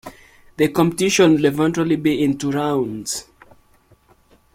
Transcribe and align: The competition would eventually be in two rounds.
The 0.57 0.69
competition 0.69 1.33
would 1.33 1.45
eventually 1.45 1.95
be 1.95 2.23
in 2.23 2.35
two 2.39 2.49
rounds. 2.49 3.25